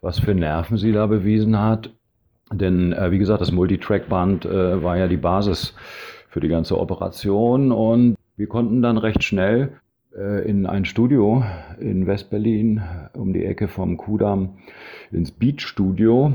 [0.00, 1.90] was für Nerven sie da bewiesen hat.
[2.52, 5.74] Denn äh, wie gesagt, das Multitrack-Band äh, war ja die Basis
[6.28, 9.72] für die ganze Operation und wir konnten dann recht schnell
[10.16, 11.44] äh, in ein Studio
[11.78, 12.82] in Westberlin
[13.14, 14.58] um die Ecke vom Kudamm
[15.10, 16.32] ins Beat Studio.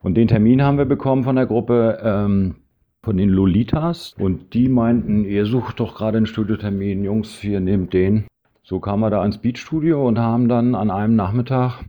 [0.00, 2.56] Und den Termin haben wir bekommen von der Gruppe ähm,
[3.02, 7.92] von den Lolitas und die meinten, ihr sucht doch gerade einen Studiotermin, Jungs, hier nehmt
[7.92, 8.26] den.
[8.62, 11.82] So kamen wir da ins Beat Studio und haben dann an einem Nachmittag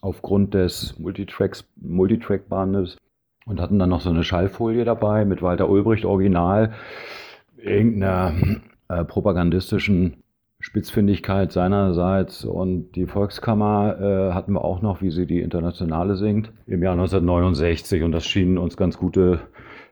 [0.00, 2.96] aufgrund des Multitracks, Multitrack-Bandes
[3.46, 6.72] und hatten dann noch so eine Schallfolie dabei mit Walter Ulbricht Original,
[7.56, 8.34] irgendeiner
[8.88, 10.22] äh, propagandistischen
[10.60, 12.44] Spitzfindigkeit seinerseits.
[12.44, 16.92] Und die Volkskammer äh, hatten wir auch noch, wie sie die Internationale singt, im Jahr
[16.92, 19.40] 1969 und das schienen uns ganz gute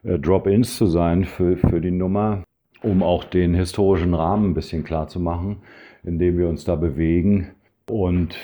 [0.02, 2.42] äh, Drop-ins zu sein für, für die Nummer,
[2.82, 5.58] um auch den historischen Rahmen ein bisschen klar zu machen,
[6.02, 7.54] in dem wir uns da bewegen
[7.90, 8.34] und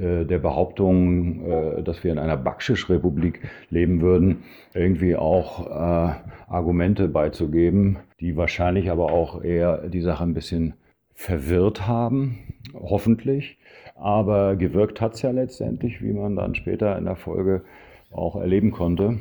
[0.00, 6.14] äh, der Behauptung, äh, dass wir in einer Bakschisch-Republik leben würden, irgendwie auch äh,
[6.48, 10.74] Argumente beizugeben, die wahrscheinlich aber auch eher die Sache ein bisschen
[11.14, 12.38] verwirrt haben,
[12.74, 13.58] hoffentlich.
[13.94, 17.62] Aber gewirkt hat es ja letztendlich, wie man dann später in der Folge
[18.10, 19.18] auch erleben konnte.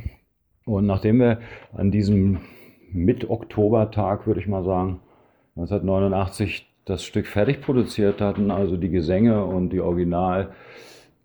[0.66, 1.40] Und nachdem wir
[1.74, 2.40] an diesem
[2.92, 5.00] Mit-Oktober-Tag, würde ich mal sagen,
[5.56, 10.52] 1989 das Stück fertig produziert hatten, also die Gesänge und die Original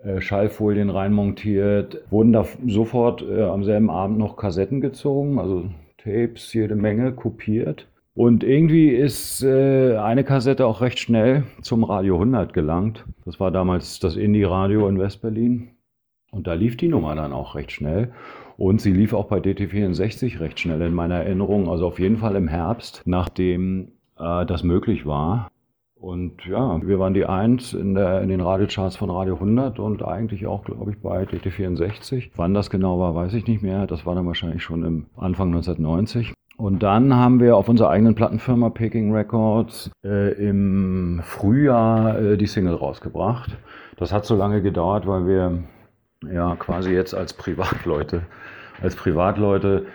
[0.03, 5.65] äh, Schallfolien reinmontiert, wurden da sofort äh, am selben Abend noch Kassetten gezogen, also
[5.97, 7.89] Tapes, jede Menge kopiert.
[8.15, 13.05] Und irgendwie ist äh, eine Kassette auch recht schnell zum Radio 100 gelangt.
[13.25, 15.71] Das war damals das Indie-Radio in Westberlin.
[16.31, 18.13] Und da lief die Nummer dann auch recht schnell.
[18.57, 21.69] Und sie lief auch bei DT64 recht schnell in meiner Erinnerung.
[21.69, 25.51] Also auf jeden Fall im Herbst, nachdem äh, das möglich war.
[26.05, 30.05] Und ja, wir waren die Eins in, der, in den Radiocharts von Radio 100 und
[30.05, 32.33] eigentlich auch, glaube ich, bei DT64.
[32.37, 33.87] Wann das genau war, weiß ich nicht mehr.
[33.87, 36.35] Das war dann wahrscheinlich schon im Anfang 1990.
[36.59, 42.49] Und dann haben wir auf unserer eigenen Plattenfirma Peking Records äh, im Frühjahr äh, die
[42.49, 43.57] Single rausgebracht.
[43.97, 45.59] Das hat so lange gedauert, weil wir
[46.31, 48.25] ja quasi jetzt als Privatleute,
[48.83, 49.87] als Privatleute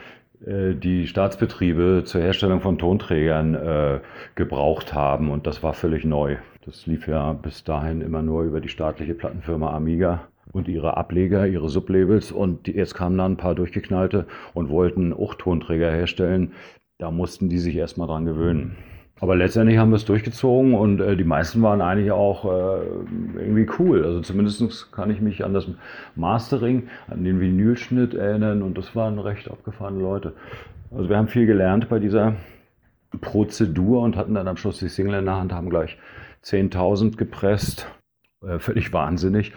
[0.42, 4.00] die Staatsbetriebe zur Herstellung von Tonträgern äh,
[4.36, 6.38] gebraucht haben und das war völlig neu.
[6.66, 11.48] Das lief ja bis dahin immer nur über die staatliche Plattenfirma Amiga und ihre Ableger,
[11.48, 16.54] ihre Sublabels und die, jetzt kamen dann ein paar durchgeknallte und wollten auch Tonträger herstellen.
[16.98, 18.78] Da mussten die sich erstmal dran gewöhnen.
[19.22, 22.86] Aber letztendlich haben wir es durchgezogen und äh, die meisten waren eigentlich auch äh,
[23.38, 24.06] irgendwie cool.
[24.06, 25.68] Also zumindest kann ich mich an das
[26.16, 30.34] Mastering, an den Vinylschnitt erinnern und das waren recht abgefahrene Leute.
[30.92, 32.36] Also wir haben viel gelernt bei dieser
[33.22, 35.98] Prozedur und hatten dann am Schluss die Single in der Hand, haben gleich
[36.44, 37.88] 10.000 gepresst.
[38.42, 39.52] Äh, völlig wahnsinnig,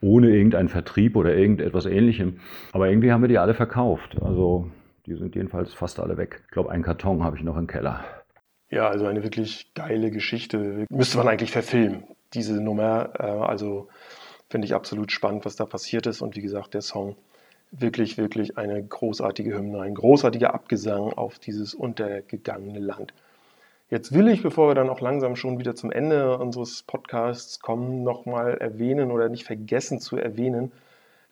[0.00, 2.38] ohne irgendeinen Vertrieb oder irgendetwas ähnlichem.
[2.72, 4.16] Aber irgendwie haben wir die alle verkauft.
[4.22, 4.70] Also
[5.06, 6.42] die sind jedenfalls fast alle weg.
[6.46, 8.04] Ich glaube, einen Karton habe ich noch im Keller.
[8.70, 10.86] Ja, also eine wirklich geile Geschichte.
[10.90, 12.04] Müsste man eigentlich verfilmen,
[12.34, 13.10] diese Nummer.
[13.18, 13.88] Äh, also
[14.50, 16.20] finde ich absolut spannend, was da passiert ist.
[16.20, 17.16] Und wie gesagt, der Song
[17.70, 23.12] wirklich, wirklich eine großartige Hymne, ein großartiger Abgesang auf dieses untergegangene Land.
[23.90, 28.02] Jetzt will ich, bevor wir dann auch langsam schon wieder zum Ende unseres Podcasts kommen,
[28.02, 30.72] nochmal erwähnen oder nicht vergessen zu erwähnen,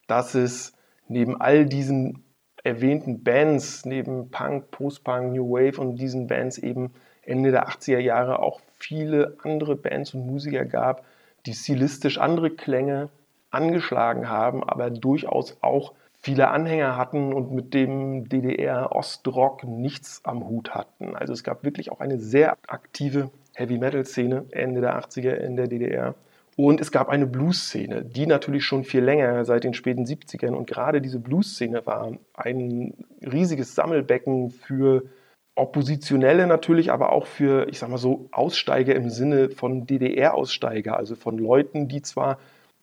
[0.06, 0.72] dass es
[1.08, 2.24] neben all diesen
[2.64, 6.92] erwähnten Bands, neben Punk, Post-Punk, New Wave und diesen Bands eben
[7.26, 11.04] Ende der 80er Jahre auch viele andere Bands und Musiker gab,
[11.44, 13.08] die stilistisch andere Klänge
[13.50, 20.74] angeschlagen haben, aber durchaus auch viele Anhänger hatten und mit dem DDR-Ostrock nichts am Hut
[20.74, 21.14] hatten.
[21.14, 26.14] Also es gab wirklich auch eine sehr aktive Heavy-Metal-Szene Ende der 80er in der DDR.
[26.56, 30.54] Und es gab eine Blues-Szene, die natürlich schon viel länger, seit den späten 70ern.
[30.54, 35.02] Und gerade diese Blues-Szene war ein riesiges Sammelbecken für
[35.56, 41.16] Oppositionelle natürlich, aber auch für, ich sag mal so, Aussteiger im Sinne von DDR-Aussteiger, also
[41.16, 42.38] von Leuten, die zwar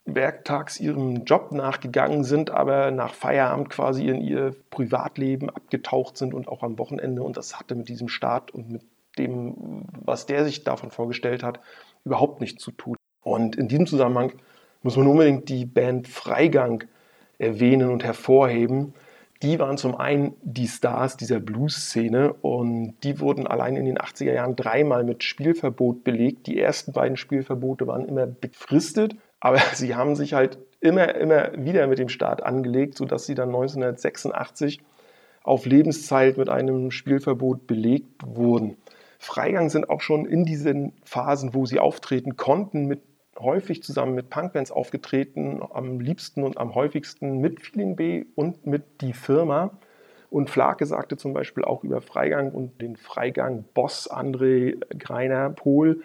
[0.06, 6.48] werktags ihrem Job nachgegangen sind, aber nach Feierabend quasi in ihr Privatleben abgetaucht sind und
[6.48, 7.24] auch am Wochenende.
[7.24, 8.82] Und das hatte mit diesem Staat und mit
[9.18, 11.60] dem, was der sich davon vorgestellt hat,
[12.04, 12.98] überhaupt nichts zu tun.
[13.22, 14.34] Und in diesem Zusammenhang
[14.82, 16.84] muss man unbedingt die Band Freigang
[17.38, 18.94] erwähnen und hervorheben,
[19.44, 24.34] die waren zum einen die Stars dieser Blues-Szene und die wurden allein in den 80er
[24.34, 26.48] Jahren dreimal mit Spielverbot belegt.
[26.48, 31.88] Die ersten beiden Spielverbote waren immer befristet, aber sie haben sich halt immer, immer wieder
[31.88, 34.80] mit dem Staat angelegt, sodass sie dann 1986
[35.44, 38.78] auf Lebenszeit mit einem Spielverbot belegt wurden.
[39.20, 43.02] Freigang sind auch schon in diesen Phasen, wo sie auftreten konnten, mit
[43.40, 49.02] häufig zusammen mit Punkbands aufgetreten, am liebsten und am häufigsten mit Feeling B und mit
[49.02, 49.72] Die Firma.
[50.30, 56.02] Und Flake sagte zum Beispiel auch über Freigang und den Freigang-Boss André Greiner Pohl,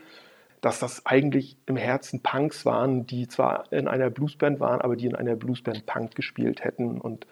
[0.60, 5.06] dass das eigentlich im Herzen Punks waren, die zwar in einer Bluesband waren, aber die
[5.06, 7.00] in einer Bluesband Punk gespielt hätten.
[7.00, 7.26] Und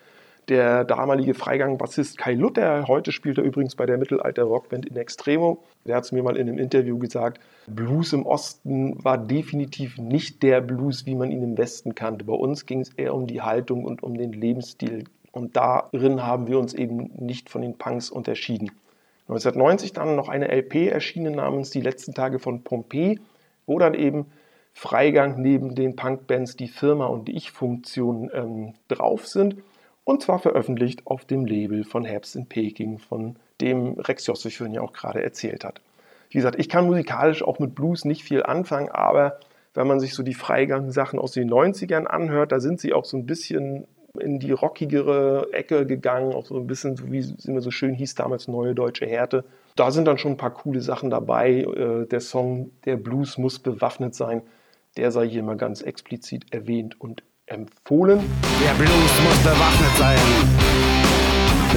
[0.48, 5.96] der damalige Freigang-Bassist Kai Luther, heute spielt er übrigens bei der Mittelalter-Rockband In Extremo, der
[5.96, 10.60] hat es mir mal in einem Interview gesagt, Blues im Osten war definitiv nicht der
[10.60, 12.24] Blues, wie man ihn im Westen kannte.
[12.24, 15.04] Bei uns ging es eher um die Haltung und um den Lebensstil.
[15.32, 18.70] Und darin haben wir uns eben nicht von den Punks unterschieden.
[19.28, 23.18] 1990 dann noch eine LP erschienen namens Die letzten Tage von Pompeii,
[23.66, 24.26] wo dann eben
[24.72, 29.56] Freigang neben den Punkbands die Firma und die Ich-Funktion ähm, drauf sind.
[30.06, 34.80] Und zwar veröffentlicht auf dem Label von Herbst in Peking, von dem Rex Josef ja
[34.80, 35.80] auch gerade erzählt hat.
[36.30, 39.40] Wie gesagt, ich kann musikalisch auch mit Blues nicht viel anfangen, aber
[39.74, 43.16] wenn man sich so die Freigang-Sachen aus den 90ern anhört, da sind sie auch so
[43.16, 43.88] ein bisschen
[44.20, 47.92] in die rockigere Ecke gegangen, auch so ein bisschen, so wie es immer so schön
[47.92, 49.44] hieß, damals Neue Deutsche Härte.
[49.74, 51.62] Da sind dann schon ein paar coole Sachen dabei.
[51.62, 54.42] Äh, der Song Der Blues muss bewaffnet sein,
[54.96, 58.20] der sei hier mal ganz explizit erwähnt und empfohlen.
[58.62, 60.18] Der Blues muss bewaffnet sein,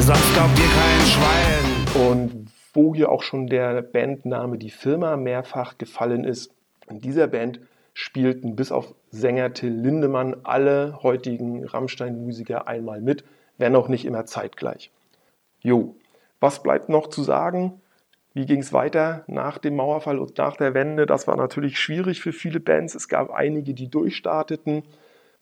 [0.01, 2.10] sonst glaubt ihr kein Schwein.
[2.10, 6.51] Und wo hier auch schon der Bandname Die Firma mehrfach gefallen ist,
[6.89, 7.60] in dieser Band
[7.93, 13.23] spielten bis auf Sänger Till Lindemann alle heutigen Rammstein-Musiker einmal mit,
[13.58, 14.91] wenn auch nicht immer zeitgleich.
[15.62, 15.95] Jo,
[16.39, 17.82] was bleibt noch zu sagen?
[18.34, 21.05] Wie ging es weiter nach dem Mauerfall und nach der Wende?
[21.05, 22.95] Das war natürlich schwierig für viele Bands.
[22.95, 24.84] Es gab einige, die durchstarteten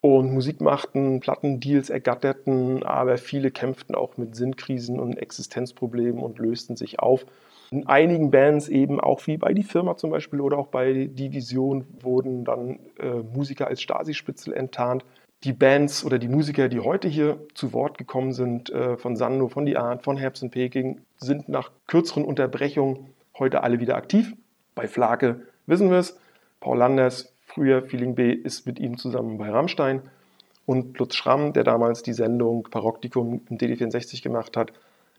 [0.02, 6.76] und Musik machten, Plattendeals ergatterten, aber viele kämpften auch mit Sinnkrisen und Existenzproblemen und lösten
[6.76, 7.26] sich auf.
[7.72, 11.86] In einigen Bands eben auch wie bei Die Firma zum Beispiel oder auch bei Division
[12.00, 15.04] wurden dann äh, Musiker als Stasi-Spitzel enttarnt.
[15.44, 19.50] Die Bands oder die Musiker, die heute hier zu Wort gekommen sind, äh, von Sando,
[19.50, 24.34] von Die Art, von Herbst in Peking, sind nach kürzeren Unterbrechungen heute alle wieder aktiv.
[24.74, 26.18] Bei Flake wissen wir es.
[26.60, 30.04] Paul Landers früher Feeling B ist mit ihm zusammen bei Rammstein.
[30.68, 34.74] Und Lutz Schramm, der damals die Sendung Paroktikum im DD64 gemacht hat,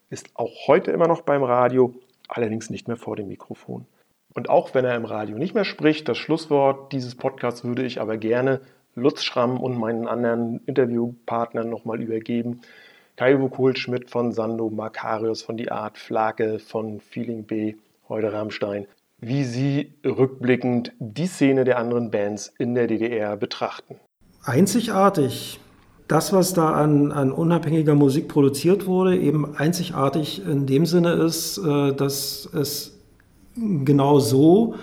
[0.09, 1.95] ist auch heute immer noch beim Radio,
[2.29, 3.87] allerdings nicht mehr vor dem Mikrofon.
[4.35, 8.01] Und auch wenn er im Radio nicht mehr spricht, das Schlusswort dieses Podcasts würde ich
[8.01, 8.61] aber gerne
[8.95, 12.61] Lutz Schramm und meinen anderen Interviewpartnern nochmal übergeben.
[13.17, 17.75] Kaiwo Kohlschmidt von Sando, Makarius von Die Art, Flake von Feeling B,
[18.09, 18.87] heute Rammstein
[19.21, 23.97] wie Sie rückblickend die Szene der anderen Bands in der DDR betrachten.
[24.43, 25.61] Einzigartig.
[26.07, 31.59] Das, was da an, an unabhängiger Musik produziert wurde, eben einzigartig in dem Sinne ist,
[31.59, 32.99] äh, dass es
[33.57, 34.77] genau so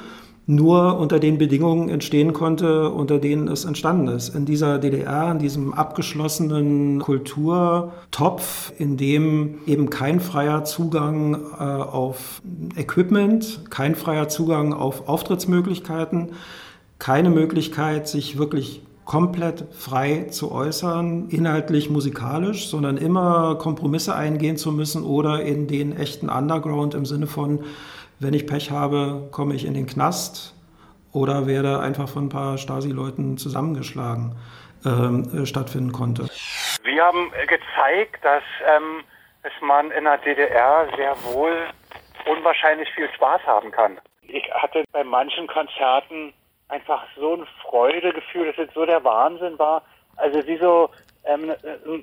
[0.47, 4.35] nur unter den Bedingungen entstehen konnte, unter denen es entstanden ist.
[4.35, 12.41] In dieser DDR, in diesem abgeschlossenen Kulturtopf, in dem eben kein freier Zugang äh, auf
[12.75, 16.29] Equipment, kein freier Zugang auf Auftrittsmöglichkeiten,
[16.99, 24.71] keine Möglichkeit, sich wirklich komplett frei zu äußern, inhaltlich, musikalisch, sondern immer Kompromisse eingehen zu
[24.71, 27.59] müssen oder in den echten Underground im Sinne von
[28.19, 30.53] wenn ich Pech habe, komme ich in den Knast
[31.11, 34.35] oder werde einfach von ein paar Stasi-Leuten zusammengeschlagen
[34.85, 36.27] ähm, äh, stattfinden konnte.
[36.83, 39.03] Wir haben gezeigt, dass ähm,
[39.45, 41.67] dass man in der DDR sehr wohl
[42.25, 43.99] unwahrscheinlich viel Spaß haben kann.
[44.23, 46.33] Ich hatte bei manchen Konzerten
[46.67, 49.83] einfach so ein Freudegefühl, dass es so der Wahnsinn war.
[50.15, 50.89] Also wie so
[51.25, 51.53] ähm,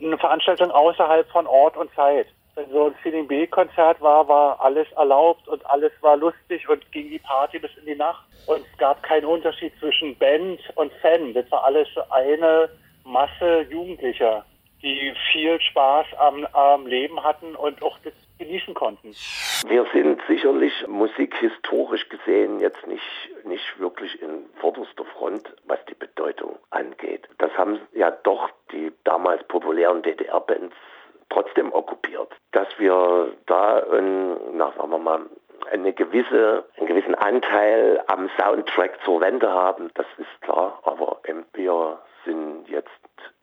[0.00, 2.28] eine Veranstaltung außerhalb von Ort und Zeit.
[2.54, 7.08] Wenn so ein Feeling B-Konzert war, war alles erlaubt und alles war lustig und ging
[7.08, 8.26] die Party bis in die Nacht.
[8.46, 11.32] Und es gab keinen Unterschied zwischen Band und Fan.
[11.32, 12.68] Das war alles eine
[13.04, 14.44] Masse Jugendlicher,
[14.82, 19.14] die viel Spaß am, am Leben hatten und auch das genießen konnten.
[19.66, 23.02] Wir sind sicherlich musikhistorisch gesehen jetzt nicht,
[23.44, 27.28] nicht wirklich in vorderster Front, was die Bedeutung angeht.
[27.38, 30.74] Das haben ja doch die damals populären DDR-Bands.
[32.52, 35.20] Dass wir da, ein, na, sagen wir mal,
[35.70, 41.20] eine gewisse, einen gewissen Anteil am Soundtrack zur Wende haben, das ist klar, aber
[41.54, 42.88] wir sind jetzt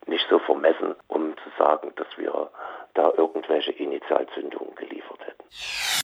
[0.08, 2.50] nicht so vermessen, um zu sagen, dass wir
[2.94, 5.44] da irgendwelche Initialzündungen geliefert hätten.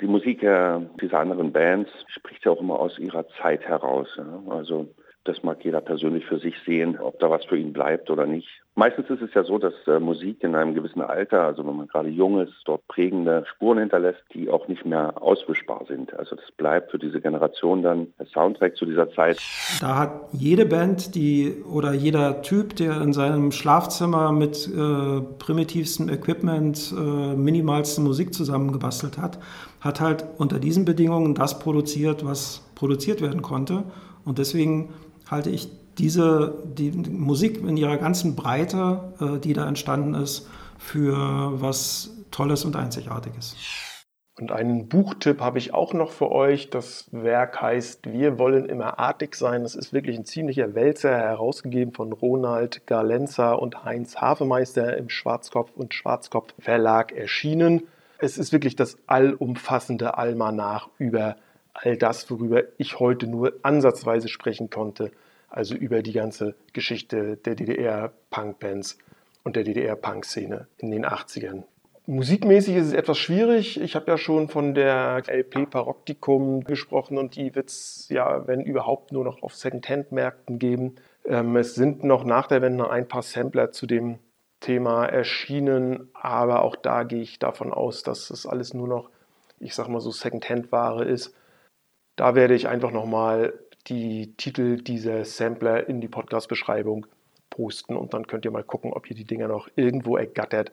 [0.01, 4.07] Die Musik äh, dieser anderen Bands spricht ja auch immer aus ihrer Zeit heraus.
[4.17, 4.53] Ja?
[4.53, 4.87] Also
[5.25, 8.47] das mag jeder persönlich für sich sehen, ob da was für ihn bleibt oder nicht.
[8.75, 11.87] Meistens ist es ja so, dass äh, Musik in einem gewissen Alter, also wenn man
[11.87, 16.13] gerade jung ist, dort prägende Spuren hinterlässt, die auch nicht mehr auswischbar sind.
[16.13, 19.39] Also das bleibt für diese Generation dann der Soundtrack zu dieser Zeit.
[19.79, 26.09] Da hat jede Band, die oder jeder Typ, der in seinem Schlafzimmer mit äh, primitivstem
[26.09, 29.39] Equipment äh, minimalste Musik zusammengebastelt hat,
[29.79, 33.85] hat halt unter diesen Bedingungen das produziert, was produziert werden konnte.
[34.25, 34.89] Und deswegen
[35.29, 41.61] halte ich diese die Musik in ihrer ganzen Breite, äh, die da entstanden ist, für
[41.61, 43.55] was Tolles und Einzigartiges.
[44.37, 46.69] Und einen Buchtipp habe ich auch noch für euch.
[46.69, 49.63] Das Werk heißt Wir wollen immer artig sein.
[49.63, 55.71] Das ist wirklich ein ziemlicher Wälzer, herausgegeben von Ronald Galenza und Heinz Hafemeister im Schwarzkopf
[55.75, 57.83] und Schwarzkopf Verlag erschienen.
[58.17, 61.37] Es ist wirklich das allumfassende Almanach über
[61.75, 65.11] all das, worüber ich heute nur ansatzweise sprechen konnte,
[65.49, 68.97] also über die ganze Geschichte der DDR-Punk-Bands
[69.43, 71.63] und der DDR-Punk-Szene in den 80ern.
[72.07, 73.81] Musikmäßig ist es etwas schwierig.
[73.81, 78.61] Ich habe ja schon von der LP Paroktikum gesprochen und die wird es ja, wenn
[78.61, 80.95] überhaupt, nur noch auf Second-Hand-Märkten geben.
[81.25, 84.19] Ähm, es sind noch nach der Wende ein paar Sampler zu dem
[84.59, 89.09] Thema erschienen, aber auch da gehe ich davon aus, dass das alles nur noch,
[89.59, 91.33] ich sag mal so, Second-Hand-Ware ist.
[92.15, 93.53] Da werde ich einfach nochmal
[93.87, 97.05] die Titel dieser Sampler in die Podcast-Beschreibung
[97.49, 100.71] posten und dann könnt ihr mal gucken, ob ihr die Dinger noch irgendwo ergattert,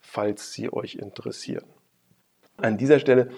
[0.00, 1.64] falls sie euch interessieren.
[2.56, 3.30] An dieser Stelle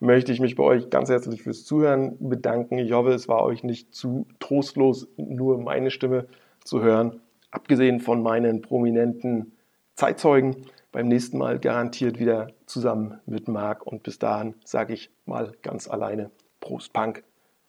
[0.00, 2.78] möchte ich mich bei euch ganz herzlich fürs Zuhören bedanken.
[2.78, 6.26] Ich hoffe, es war euch nicht zu trostlos, nur meine Stimme
[6.64, 7.20] zu hören.
[7.50, 9.52] Abgesehen von meinen prominenten
[9.94, 15.52] Zeitzeugen, beim nächsten Mal garantiert wieder zusammen mit Marc und bis dahin sage ich mal
[15.62, 16.30] ganz alleine
[16.60, 17.24] Prost Punk.